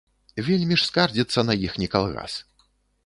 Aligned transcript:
Вельмі 0.47 0.77
ж 0.79 0.87
скардзіцца 0.89 1.39
на 1.49 1.59
іхні 1.67 1.87
калгас. 1.97 2.33